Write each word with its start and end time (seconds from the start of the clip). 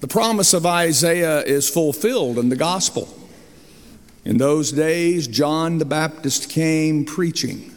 The 0.00 0.08
promise 0.08 0.54
of 0.54 0.64
Isaiah 0.64 1.42
is 1.42 1.68
fulfilled 1.68 2.38
in 2.38 2.48
the 2.48 2.56
gospel. 2.56 3.06
In 4.24 4.38
those 4.38 4.72
days, 4.72 5.28
John 5.28 5.76
the 5.76 5.84
Baptist 5.84 6.48
came 6.48 7.04
preaching, 7.04 7.70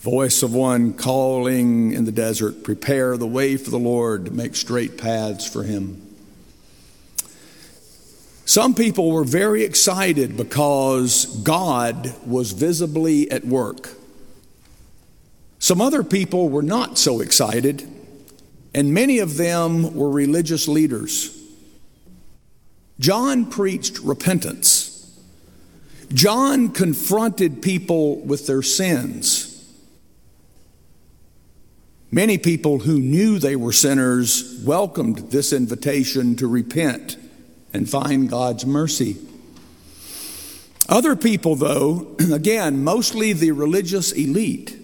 voice 0.00 0.42
of 0.42 0.52
one 0.52 0.92
calling 0.92 1.92
in 1.92 2.04
the 2.04 2.10
desert, 2.10 2.64
prepare 2.64 3.16
the 3.16 3.28
way 3.28 3.56
for 3.56 3.70
the 3.70 3.78
Lord, 3.78 4.32
make 4.32 4.56
straight 4.56 4.98
paths 4.98 5.48
for 5.48 5.62
him. 5.62 6.04
Some 8.44 8.74
people 8.74 9.12
were 9.12 9.24
very 9.24 9.62
excited 9.62 10.36
because 10.36 11.26
God 11.44 12.12
was 12.26 12.50
visibly 12.50 13.30
at 13.30 13.44
work. 13.44 13.90
Some 15.60 15.80
other 15.80 16.02
people 16.02 16.48
were 16.48 16.62
not 16.62 16.98
so 16.98 17.20
excited 17.20 17.88
and 18.78 18.94
many 18.94 19.18
of 19.18 19.36
them 19.36 19.92
were 19.96 20.08
religious 20.08 20.68
leaders. 20.68 21.36
John 23.00 23.46
preached 23.46 23.98
repentance. 23.98 25.20
John 26.14 26.68
confronted 26.68 27.60
people 27.60 28.20
with 28.20 28.46
their 28.46 28.62
sins. 28.62 29.68
Many 32.12 32.38
people 32.38 32.78
who 32.78 33.00
knew 33.00 33.40
they 33.40 33.56
were 33.56 33.72
sinners 33.72 34.62
welcomed 34.64 35.32
this 35.32 35.52
invitation 35.52 36.36
to 36.36 36.46
repent 36.46 37.16
and 37.72 37.90
find 37.90 38.30
God's 38.30 38.64
mercy. 38.64 39.16
Other 40.88 41.16
people, 41.16 41.56
though, 41.56 42.14
again, 42.32 42.84
mostly 42.84 43.32
the 43.32 43.50
religious 43.50 44.12
elite, 44.12 44.77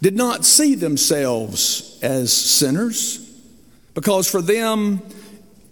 did 0.00 0.16
not 0.16 0.44
see 0.44 0.74
themselves 0.74 1.98
as 2.02 2.32
sinners 2.32 3.24
because 3.94 4.28
for 4.28 4.42
them, 4.42 5.00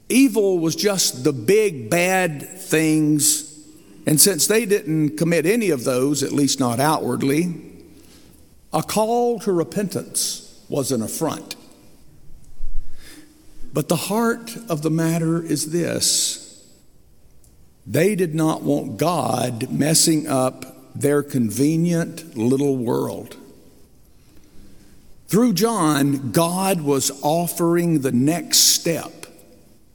evil 0.08 0.58
was 0.58 0.76
just 0.76 1.24
the 1.24 1.32
big 1.32 1.90
bad 1.90 2.48
things. 2.58 3.48
And 4.06 4.20
since 4.20 4.46
they 4.46 4.64
didn't 4.64 5.16
commit 5.16 5.44
any 5.44 5.70
of 5.70 5.84
those, 5.84 6.22
at 6.22 6.32
least 6.32 6.60
not 6.60 6.80
outwardly, 6.80 7.54
a 8.72 8.82
call 8.82 9.38
to 9.40 9.52
repentance 9.52 10.64
was 10.68 10.92
an 10.92 11.02
affront. 11.02 11.56
But 13.72 13.88
the 13.88 13.96
heart 13.96 14.56
of 14.68 14.82
the 14.82 14.90
matter 14.90 15.42
is 15.42 15.72
this 15.72 16.38
they 17.84 18.14
did 18.14 18.34
not 18.34 18.62
want 18.62 18.96
God 18.96 19.72
messing 19.72 20.28
up 20.28 20.94
their 20.94 21.22
convenient 21.22 22.36
little 22.36 22.76
world. 22.76 23.36
Through 25.32 25.54
John, 25.54 26.30
God 26.30 26.82
was 26.82 27.10
offering 27.22 28.02
the 28.02 28.12
next 28.12 28.58
step 28.58 29.24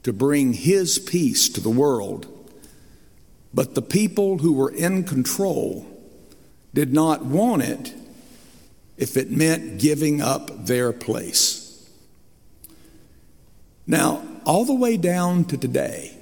to 0.02 0.12
bring 0.12 0.52
his 0.52 0.98
peace 0.98 1.48
to 1.50 1.60
the 1.60 1.70
world. 1.70 2.26
But 3.54 3.76
the 3.76 3.82
people 3.82 4.38
who 4.38 4.52
were 4.52 4.72
in 4.72 5.04
control 5.04 5.86
did 6.74 6.92
not 6.92 7.24
want 7.24 7.62
it 7.62 7.94
if 8.96 9.16
it 9.16 9.30
meant 9.30 9.78
giving 9.78 10.20
up 10.20 10.66
their 10.66 10.92
place. 10.92 11.88
Now, 13.86 14.26
all 14.44 14.64
the 14.64 14.74
way 14.74 14.96
down 14.96 15.44
to 15.44 15.56
today, 15.56 16.18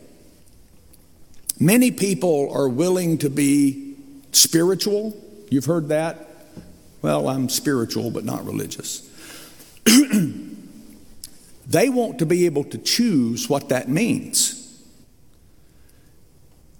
many 1.58 1.91
people 1.91 2.51
are 2.53 2.69
willing 2.69 3.17
to 3.17 3.30
be 3.30 3.97
spiritual. 4.33 5.17
You've 5.48 5.64
heard 5.64 5.89
that? 5.89 6.36
Well, 7.07 7.29
I'm 7.29 7.49
spiritual, 7.49 8.11
but 8.11 8.25
not 8.25 8.45
religious. 8.45 9.09
they 11.69 11.89
want 11.89 12.19
to 12.19 12.27
be 12.27 12.47
able 12.47 12.65
to 12.65 12.79
choose 12.79 13.48
what 13.48 13.69
that 13.69 13.89
means. 13.89 14.77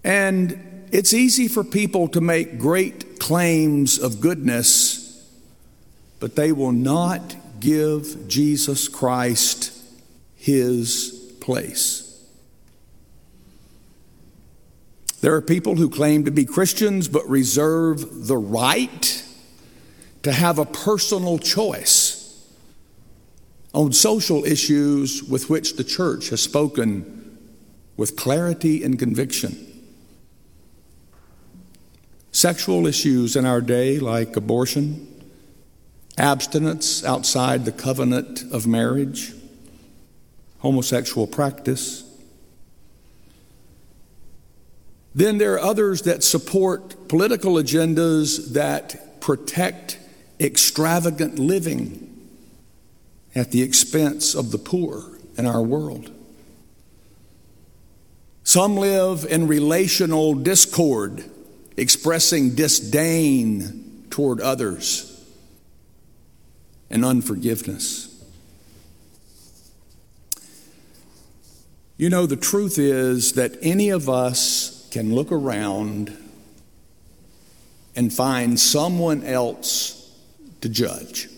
And 0.03 0.89
it's 0.91 1.15
easy 1.15 1.47
for 1.47 1.63
people 1.63 2.09
to 2.09 2.21
make 2.21 2.59
great 2.59 3.21
claims 3.21 4.00
of 4.00 4.21
goodness, 4.21 5.25
but 6.19 6.34
they 6.34 6.50
will 6.50 6.73
not 6.73 7.37
give 7.61 8.27
Jesus 8.27 8.89
Christ 8.89 9.81
his 10.34 11.37
place. 11.41 12.21
There 15.21 15.37
are 15.37 15.41
people 15.41 15.77
who 15.77 15.89
claim 15.89 16.25
to 16.25 16.33
be 16.33 16.45
Christians 16.45 17.06
but 17.06 17.29
reserve 17.29 18.27
the 18.27 18.37
right 18.37 19.23
to 20.26 20.32
have 20.32 20.59
a 20.59 20.66
personal 20.66 21.38
choice 21.38 22.44
on 23.72 23.92
social 23.92 24.44
issues 24.44 25.22
with 25.22 25.48
which 25.48 25.76
the 25.76 25.84
church 25.84 26.31
has 26.31 26.41
spoken 26.41 27.38
with 27.97 28.16
clarity 28.16 28.82
and 28.82 28.98
conviction. 28.98 29.56
Sexual 32.32 32.88
issues 32.88 33.37
in 33.37 33.47
our 33.47 33.60
day, 33.60 34.00
like 34.00 34.34
abortion, 34.34 35.06
abstinence 36.19 37.04
outside 37.04 37.64
the 37.64 37.70
covenant 37.70 38.43
of 38.50 38.66
marriage, 38.66 39.32
homosexual 40.58 41.28
practice. 41.28 42.03
Then 45.14 45.38
there 45.38 45.54
are 45.54 45.60
others 45.60 46.03
that 46.03 46.25
support 46.25 47.06
political 47.06 47.53
agendas 47.53 48.54
that 48.54 49.20
protect 49.20 50.00
extravagant 50.41 51.39
living 51.39 52.13
at 53.35 53.51
the 53.53 53.63
expense 53.63 54.35
of 54.35 54.51
the 54.51 54.59
poor 54.59 55.19
in 55.37 55.47
our 55.47 55.63
world. 55.63 56.11
Some 58.45 58.77
live 58.77 59.25
in 59.25 59.49
relational 59.49 60.35
discord, 60.35 61.25
expressing 61.77 62.55
disdain 62.55 64.07
toward 64.09 64.41
others 64.41 65.13
and 66.89 67.05
unforgiveness. 67.05 68.13
You 71.99 72.11
know, 72.11 72.27
the 72.27 72.37
truth 72.37 72.79
is 72.79 73.33
that 73.33 73.57
any 73.63 73.89
of 73.89 74.09
us 74.09 74.89
can 74.91 75.15
look 75.15 75.33
around 75.33 76.17
and 77.97 78.13
find 78.13 78.61
someone 78.61 79.25
else 79.25 79.96
to 80.66 80.72
judge. 80.72 81.28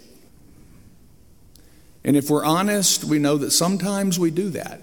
And 2.02 2.16
if 2.16 2.30
we're 2.30 2.44
honest, 2.44 3.04
we 3.04 3.18
know 3.18 3.36
that 3.36 3.50
sometimes 3.50 4.18
we 4.18 4.30
do 4.30 4.48
that. 4.50 4.80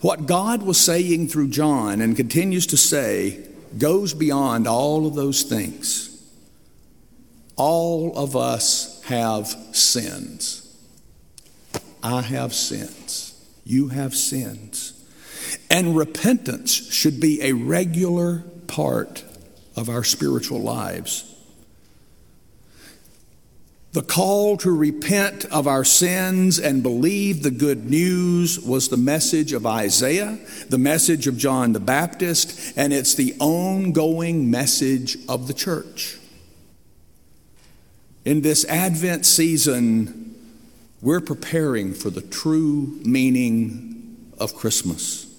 What 0.00 0.26
God 0.26 0.62
was 0.62 0.78
saying 0.78 1.28
through 1.28 1.48
John 1.48 2.00
and 2.00 2.16
continues 2.16 2.66
to 2.68 2.76
say 2.76 3.44
goes 3.76 4.14
beyond 4.14 4.68
all 4.68 5.06
of 5.06 5.14
those 5.14 5.42
things. 5.42 6.08
All 7.56 8.16
of 8.16 8.36
us 8.36 9.02
have 9.04 9.46
sins. 9.72 10.58
I 12.02 12.22
have 12.22 12.54
sins. 12.54 13.44
You 13.64 13.88
have 13.88 14.14
sins. 14.14 14.92
And 15.70 15.96
repentance 15.96 16.72
should 16.72 17.20
be 17.20 17.42
a 17.42 17.52
regular 17.52 18.44
part 18.66 19.24
of 19.76 19.88
our 19.88 20.04
spiritual 20.04 20.60
lives. 20.60 21.31
The 23.92 24.02
call 24.02 24.56
to 24.58 24.70
repent 24.70 25.44
of 25.46 25.66
our 25.66 25.84
sins 25.84 26.58
and 26.58 26.82
believe 26.82 27.42
the 27.42 27.50
good 27.50 27.90
news 27.90 28.58
was 28.58 28.88
the 28.88 28.96
message 28.96 29.52
of 29.52 29.66
Isaiah, 29.66 30.38
the 30.70 30.78
message 30.78 31.26
of 31.26 31.36
John 31.36 31.74
the 31.74 31.80
Baptist, 31.80 32.72
and 32.74 32.94
it's 32.94 33.14
the 33.14 33.34
ongoing 33.38 34.50
message 34.50 35.18
of 35.28 35.46
the 35.46 35.52
church. 35.52 36.18
In 38.24 38.40
this 38.40 38.64
Advent 38.64 39.26
season, 39.26 40.36
we're 41.02 41.20
preparing 41.20 41.92
for 41.92 42.08
the 42.08 42.22
true 42.22 42.98
meaning 43.04 44.32
of 44.38 44.54
Christmas. 44.54 45.31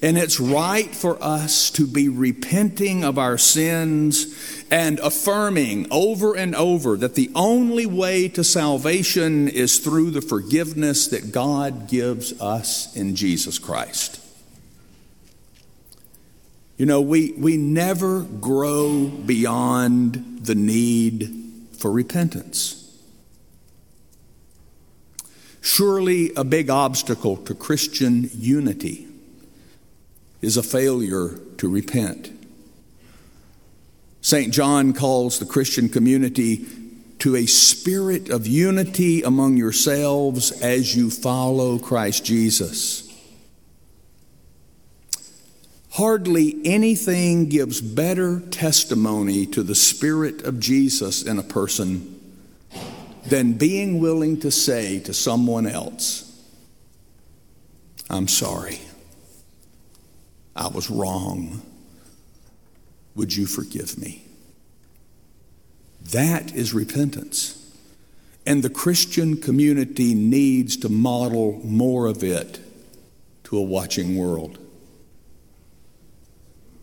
And 0.00 0.16
it's 0.16 0.40
right 0.40 0.94
for 0.94 1.22
us 1.22 1.70
to 1.72 1.86
be 1.86 2.08
repenting 2.08 3.04
of 3.04 3.18
our 3.18 3.36
sins 3.36 4.64
and 4.70 4.98
affirming 5.00 5.86
over 5.90 6.34
and 6.34 6.54
over 6.54 6.96
that 6.96 7.14
the 7.14 7.30
only 7.34 7.84
way 7.84 8.28
to 8.28 8.42
salvation 8.42 9.48
is 9.48 9.78
through 9.80 10.12
the 10.12 10.22
forgiveness 10.22 11.08
that 11.08 11.32
God 11.32 11.88
gives 11.88 12.40
us 12.40 12.94
in 12.96 13.16
Jesus 13.16 13.58
Christ. 13.58 14.20
You 16.78 16.86
know, 16.86 17.00
we, 17.00 17.32
we 17.32 17.56
never 17.56 18.22
grow 18.22 19.08
beyond 19.08 20.40
the 20.42 20.54
need 20.54 21.30
for 21.78 21.92
repentance. 21.92 22.78
Surely, 25.60 26.32
a 26.34 26.42
big 26.42 26.70
obstacle 26.70 27.36
to 27.36 27.54
Christian 27.54 28.30
unity 28.32 29.11
is 30.42 30.56
a 30.56 30.62
failure 30.62 31.38
to 31.56 31.68
repent. 31.68 32.30
St. 34.20 34.52
John 34.52 34.92
calls 34.92 35.38
the 35.38 35.46
Christian 35.46 35.88
community 35.88 36.66
to 37.20 37.36
a 37.36 37.46
spirit 37.46 38.28
of 38.30 38.46
unity 38.46 39.22
among 39.22 39.56
yourselves 39.56 40.50
as 40.60 40.96
you 40.96 41.08
follow 41.08 41.78
Christ 41.78 42.24
Jesus. 42.24 43.08
Hardly 45.92 46.56
anything 46.64 47.48
gives 47.48 47.80
better 47.80 48.40
testimony 48.40 49.44
to 49.46 49.62
the 49.62 49.74
Spirit 49.74 50.42
of 50.42 50.58
Jesus 50.58 51.22
in 51.22 51.38
a 51.38 51.42
person 51.42 52.18
than 53.26 53.52
being 53.52 54.00
willing 54.00 54.40
to 54.40 54.50
say 54.50 55.00
to 55.00 55.12
someone 55.12 55.66
else, 55.66 56.28
I'm 58.08 58.26
sorry. 58.26 58.80
I 60.54 60.68
was 60.68 60.90
wrong. 60.90 61.62
Would 63.14 63.34
you 63.34 63.46
forgive 63.46 63.98
me? 63.98 64.24
That 66.10 66.54
is 66.54 66.74
repentance. 66.74 67.58
And 68.44 68.62
the 68.62 68.70
Christian 68.70 69.36
community 69.36 70.14
needs 70.14 70.76
to 70.78 70.88
model 70.88 71.60
more 71.64 72.06
of 72.06 72.24
it 72.24 72.60
to 73.44 73.56
a 73.56 73.62
watching 73.62 74.16
world. 74.16 74.58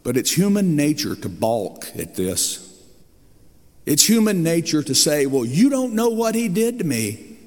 But 0.04 0.16
it's 0.16 0.32
human 0.32 0.76
nature 0.76 1.16
to 1.16 1.30
balk 1.30 1.88
at 1.98 2.16
this. 2.16 2.66
It's 3.86 4.08
human 4.08 4.44
nature 4.44 4.82
to 4.84 4.96
say, 4.96 5.26
well, 5.26 5.44
you 5.44 5.70
don't 5.70 5.94
know 5.94 6.10
what 6.10 6.36
he 6.36 6.48
did 6.48 6.80
to 6.80 6.86
me. 6.86 7.38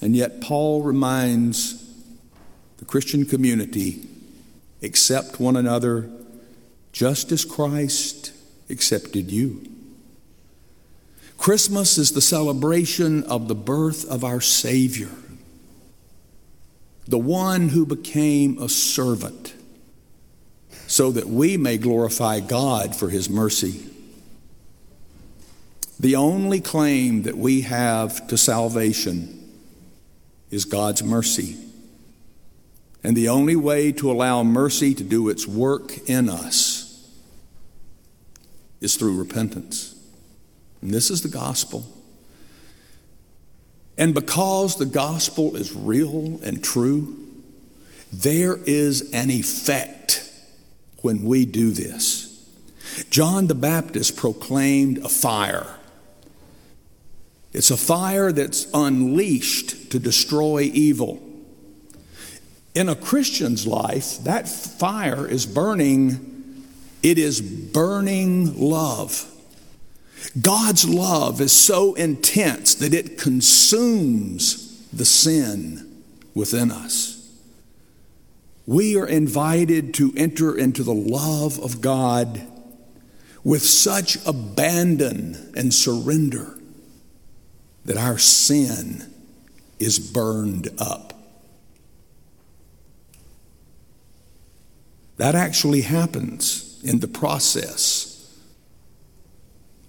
And 0.00 0.14
yet, 0.14 0.40
Paul 0.40 0.82
reminds 0.82 1.87
the 2.78 2.84
Christian 2.84 3.24
community 3.24 4.08
accept 4.82 5.38
one 5.38 5.56
another 5.56 6.10
just 6.92 7.30
as 7.30 7.44
Christ 7.44 8.32
accepted 8.70 9.30
you. 9.30 9.70
Christmas 11.36 11.98
is 11.98 12.12
the 12.12 12.20
celebration 12.20 13.22
of 13.24 13.46
the 13.46 13.54
birth 13.54 14.04
of 14.08 14.24
our 14.24 14.40
Savior, 14.40 15.10
the 17.06 17.18
one 17.18 17.68
who 17.68 17.86
became 17.86 18.60
a 18.60 18.68
servant 18.68 19.54
so 20.88 21.12
that 21.12 21.28
we 21.28 21.56
may 21.56 21.76
glorify 21.78 22.40
God 22.40 22.96
for 22.96 23.08
his 23.08 23.28
mercy. 23.28 23.84
The 26.00 26.16
only 26.16 26.60
claim 26.60 27.22
that 27.22 27.36
we 27.36 27.62
have 27.62 28.26
to 28.28 28.38
salvation 28.38 29.34
is 30.50 30.64
God's 30.64 31.02
mercy. 31.02 31.56
And 33.04 33.16
the 33.16 33.28
only 33.28 33.56
way 33.56 33.92
to 33.92 34.10
allow 34.10 34.42
mercy 34.42 34.94
to 34.94 35.04
do 35.04 35.28
its 35.28 35.46
work 35.46 36.08
in 36.08 36.28
us 36.28 37.08
is 38.80 38.96
through 38.96 39.18
repentance. 39.18 39.94
And 40.82 40.92
this 40.92 41.10
is 41.10 41.22
the 41.22 41.28
gospel. 41.28 41.86
And 43.96 44.14
because 44.14 44.76
the 44.76 44.86
gospel 44.86 45.56
is 45.56 45.74
real 45.74 46.40
and 46.42 46.62
true, 46.62 47.16
there 48.12 48.56
is 48.56 49.12
an 49.12 49.30
effect 49.30 50.30
when 51.02 51.24
we 51.24 51.44
do 51.44 51.70
this. 51.70 52.26
John 53.10 53.46
the 53.48 53.54
Baptist 53.54 54.16
proclaimed 54.16 54.98
a 54.98 55.08
fire. 55.08 55.66
It's 57.52 57.70
a 57.70 57.76
fire 57.76 58.30
that's 58.32 58.66
unleashed 58.72 59.90
to 59.90 59.98
destroy 59.98 60.62
evil. 60.72 61.22
In 62.74 62.88
a 62.88 62.94
Christian's 62.94 63.66
life, 63.66 64.18
that 64.24 64.48
fire 64.48 65.26
is 65.26 65.46
burning, 65.46 66.64
it 67.02 67.18
is 67.18 67.40
burning 67.40 68.58
love. 68.58 69.26
God's 70.40 70.88
love 70.88 71.40
is 71.40 71.52
so 71.52 71.94
intense 71.94 72.74
that 72.76 72.94
it 72.94 73.18
consumes 73.18 74.88
the 74.92 75.04
sin 75.04 76.02
within 76.34 76.70
us. 76.70 77.14
We 78.66 78.96
are 78.96 79.06
invited 79.06 79.94
to 79.94 80.12
enter 80.16 80.56
into 80.56 80.82
the 80.82 80.94
love 80.94 81.58
of 81.58 81.80
God 81.80 82.46
with 83.42 83.62
such 83.62 84.18
abandon 84.26 85.52
and 85.56 85.72
surrender 85.72 86.58
that 87.86 87.96
our 87.96 88.18
sin 88.18 89.10
is 89.78 89.98
burned 89.98 90.68
up. 90.78 91.17
That 95.18 95.34
actually 95.34 95.82
happens 95.82 96.80
in 96.82 97.00
the 97.00 97.08
process 97.08 98.34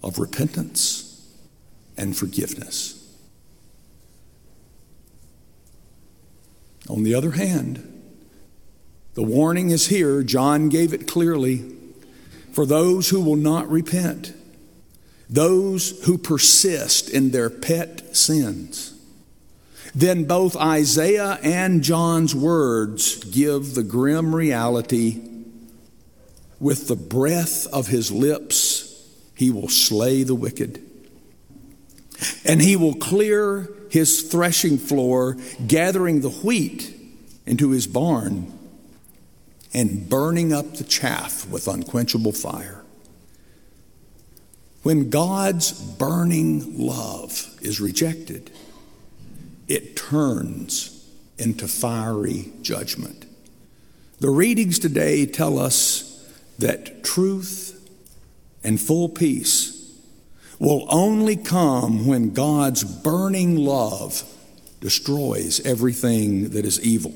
of 0.02 0.18
repentance 0.18 1.26
and 1.96 2.16
forgiveness. 2.16 2.96
On 6.88 7.04
the 7.04 7.14
other 7.14 7.32
hand, 7.32 7.86
the 9.14 9.22
warning 9.22 9.70
is 9.70 9.86
here. 9.86 10.22
John 10.24 10.68
gave 10.68 10.92
it 10.92 11.06
clearly 11.06 11.64
for 12.52 12.66
those 12.66 13.10
who 13.10 13.20
will 13.20 13.36
not 13.36 13.70
repent, 13.70 14.32
those 15.28 16.04
who 16.06 16.18
persist 16.18 17.08
in 17.08 17.30
their 17.30 17.50
pet 17.50 18.16
sins. 18.16 18.99
Then 19.94 20.24
both 20.24 20.56
Isaiah 20.56 21.38
and 21.42 21.82
John's 21.82 22.34
words 22.34 23.22
give 23.24 23.74
the 23.74 23.82
grim 23.82 24.34
reality 24.34 25.20
with 26.60 26.88
the 26.88 26.96
breath 26.96 27.66
of 27.68 27.88
his 27.88 28.12
lips, 28.12 28.86
he 29.34 29.50
will 29.50 29.68
slay 29.68 30.22
the 30.22 30.34
wicked. 30.34 30.80
And 32.44 32.60
he 32.60 32.76
will 32.76 32.94
clear 32.94 33.70
his 33.90 34.22
threshing 34.22 34.76
floor, 34.78 35.36
gathering 35.66 36.20
the 36.20 36.30
wheat 36.30 36.94
into 37.46 37.70
his 37.70 37.86
barn 37.86 38.52
and 39.72 40.08
burning 40.08 40.52
up 40.52 40.74
the 40.74 40.84
chaff 40.84 41.48
with 41.48 41.66
unquenchable 41.66 42.32
fire. 42.32 42.84
When 44.82 45.10
God's 45.10 45.72
burning 45.72 46.78
love 46.78 47.58
is 47.60 47.80
rejected, 47.80 48.50
it 49.70 49.94
turns 49.96 51.08
into 51.38 51.68
fiery 51.68 52.52
judgment. 52.60 53.24
The 54.18 54.28
readings 54.28 54.80
today 54.80 55.24
tell 55.24 55.58
us 55.58 56.28
that 56.58 57.04
truth 57.04 57.88
and 58.64 58.80
full 58.80 59.08
peace 59.08 59.76
will 60.58 60.86
only 60.90 61.36
come 61.36 62.06
when 62.06 62.34
God's 62.34 62.82
burning 62.82 63.56
love 63.56 64.24
destroys 64.80 65.64
everything 65.64 66.50
that 66.50 66.66
is 66.66 66.84
evil. 66.84 67.14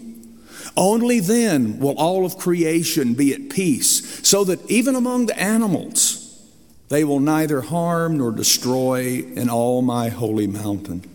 Only 0.76 1.18
then 1.20 1.80
will 1.80 1.98
all 1.98 2.24
of 2.24 2.38
creation 2.38 3.14
be 3.14 3.34
at 3.34 3.50
peace, 3.50 4.26
so 4.26 4.44
that 4.44 4.70
even 4.70 4.94
among 4.94 5.26
the 5.26 5.38
animals, 5.38 6.40
they 6.88 7.02
will 7.02 7.20
neither 7.20 7.62
harm 7.62 8.18
nor 8.18 8.30
destroy 8.30 9.24
in 9.34 9.50
all 9.50 9.82
my 9.82 10.08
holy 10.08 10.46
mountain. 10.46 11.10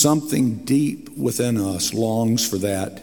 Something 0.00 0.64
deep 0.64 1.10
within 1.14 1.58
us 1.58 1.92
longs 1.92 2.48
for 2.48 2.56
that. 2.56 3.02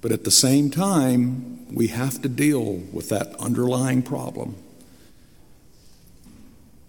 But 0.00 0.10
at 0.10 0.24
the 0.24 0.32
same 0.32 0.70
time, 0.72 1.72
we 1.72 1.86
have 1.86 2.20
to 2.22 2.28
deal 2.28 2.82
with 2.92 3.10
that 3.10 3.32
underlying 3.36 4.02
problem. 4.02 4.56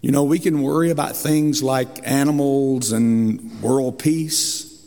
You 0.00 0.10
know, 0.10 0.24
we 0.24 0.40
can 0.40 0.60
worry 0.60 0.90
about 0.90 1.14
things 1.14 1.62
like 1.62 2.00
animals 2.02 2.90
and 2.90 3.62
world 3.62 4.00
peace, 4.00 4.84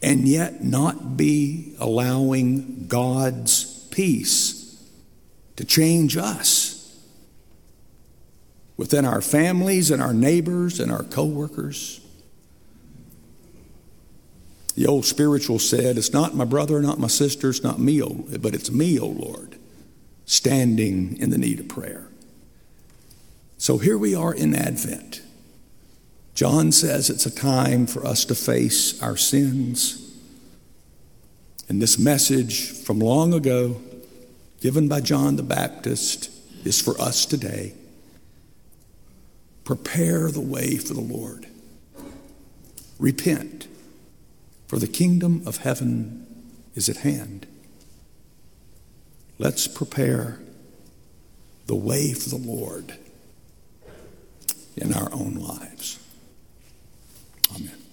and 0.00 0.28
yet 0.28 0.62
not 0.62 1.16
be 1.16 1.74
allowing 1.80 2.86
God's 2.86 3.88
peace 3.90 4.80
to 5.56 5.64
change 5.64 6.16
us 6.16 6.96
within 8.76 9.04
our 9.04 9.20
families 9.20 9.90
and 9.90 10.00
our 10.00 10.14
neighbors 10.14 10.78
and 10.78 10.92
our 10.92 11.02
coworkers. 11.02 12.02
The 14.78 14.86
old 14.86 15.04
spiritual 15.04 15.58
said, 15.58 15.98
It's 15.98 16.12
not 16.12 16.36
my 16.36 16.44
brother, 16.44 16.80
not 16.80 17.00
my 17.00 17.08
sister, 17.08 17.50
it's 17.50 17.64
not 17.64 17.80
me, 17.80 18.00
but 18.38 18.54
it's 18.54 18.70
me, 18.70 18.96
O 19.00 19.08
Lord, 19.08 19.56
standing 20.24 21.16
in 21.18 21.30
the 21.30 21.36
need 21.36 21.58
of 21.58 21.66
prayer. 21.66 22.06
So 23.56 23.78
here 23.78 23.98
we 23.98 24.14
are 24.14 24.32
in 24.32 24.54
Advent. 24.54 25.20
John 26.36 26.70
says 26.70 27.10
it's 27.10 27.26
a 27.26 27.34
time 27.34 27.88
for 27.88 28.06
us 28.06 28.24
to 28.26 28.36
face 28.36 29.02
our 29.02 29.16
sins. 29.16 30.16
And 31.68 31.82
this 31.82 31.98
message 31.98 32.70
from 32.70 33.00
long 33.00 33.34
ago, 33.34 33.82
given 34.60 34.86
by 34.86 35.00
John 35.00 35.34
the 35.34 35.42
Baptist, 35.42 36.30
is 36.64 36.80
for 36.80 36.96
us 37.00 37.26
today. 37.26 37.74
Prepare 39.64 40.30
the 40.30 40.40
way 40.40 40.76
for 40.76 40.94
the 40.94 41.00
Lord. 41.00 41.48
Repent 43.00 43.66
for 44.68 44.78
the 44.78 44.86
kingdom 44.86 45.42
of 45.46 45.58
heaven 45.58 46.26
is 46.74 46.88
at 46.88 46.98
hand. 46.98 47.46
Let's 49.38 49.66
prepare 49.66 50.40
the 51.66 51.74
way 51.74 52.12
for 52.12 52.28
the 52.28 52.36
Lord 52.36 52.98
in 54.76 54.92
our 54.92 55.12
own 55.12 55.34
lives. 55.34 55.98
Amen. 57.56 57.87